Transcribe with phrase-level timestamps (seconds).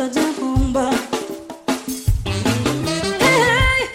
[0.00, 0.90] festa de arromba.
[3.20, 3.88] Hey,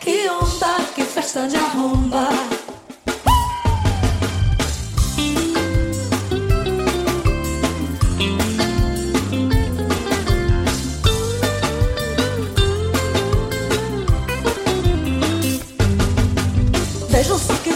[0.00, 2.28] que onda, que festa de arromba.
[17.10, 17.72] Vejam só que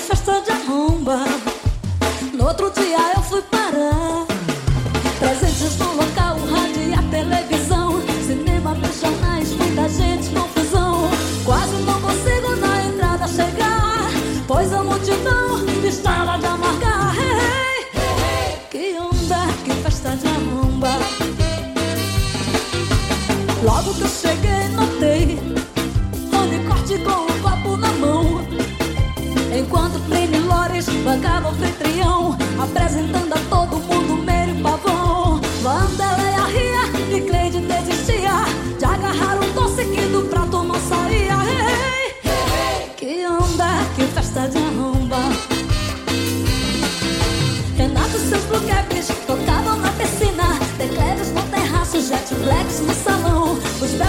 [23.64, 25.38] Logo que eu cheguei, notei.
[26.30, 27.23] Tony Corte com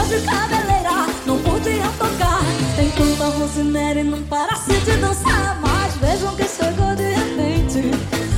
[0.07, 2.41] de cabeleira não podiam tocar
[2.79, 7.91] Enquanto a Rosemary não parasse de dançar Mas vejam que chegou de repente.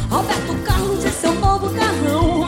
[0.10, 2.48] Roberto Carlos e seu novo carrão.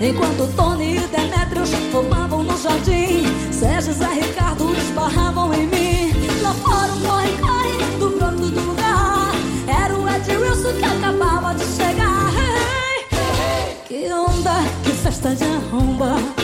[0.00, 6.12] Enquanto Tony e Demetrios fumavam no jardim Sérgio e Zé Ricardo esbarravam em mim.
[6.42, 9.32] Lá fora um corre-corre do Bruno do lugar.
[9.66, 12.32] Era o Ed Wilson que acabava de chegar.
[12.34, 16.35] Hey, hey, Que onda, que festa de arromba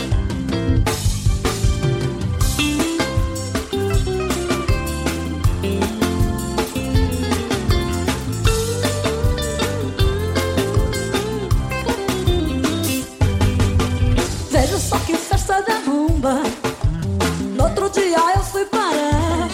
[16.22, 16.42] arromba
[17.56, 19.48] No outro dia eu fui parar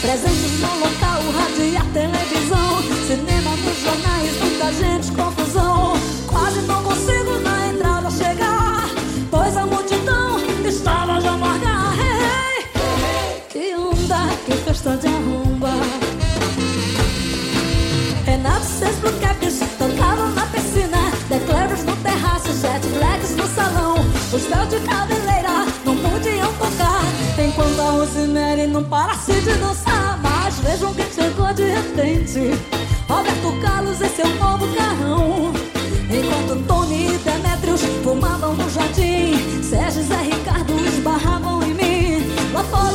[0.00, 2.82] Presentes no local, rádio a televisão.
[3.06, 5.94] Cinema nos jornais, muita gente, confusão.
[6.26, 8.90] Quase não consigo na entrada chegar
[9.30, 11.34] Pois a multidão estava já
[12.02, 12.66] hey,
[13.48, 15.70] Que onda, que festa de arromba.
[18.26, 21.12] Renato e seus blue caps tocavam na piscina.
[21.28, 23.94] Declaros no terraço, jet blacks no salão.
[24.32, 25.13] Os véus de cabeleira
[28.04, 32.38] Rosemary não parasse de dançar Mas vejam quem chegou de repente.
[33.08, 35.52] Roberto Carlos e seu novo carrão.
[36.10, 42.52] Enquanto Tony e Demetrios fumavam no jardim Sérgio e Zé Ricardo esbarravam em mim.
[42.52, 42.93] Lá fora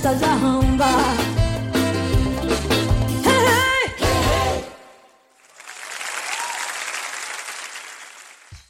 [0.00, 1.27] hey, hey,